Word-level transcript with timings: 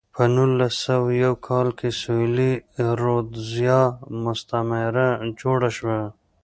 په 0.15 0.23
نولس 0.35 0.73
سوه 0.85 1.09
یو 1.23 1.33
کال 1.47 1.67
کې 1.79 1.89
سویلي 2.01 2.51
رودزیا 3.01 3.81
مستعمره 4.23 5.07
جوړه 5.41 5.69
شوه. 5.77 5.99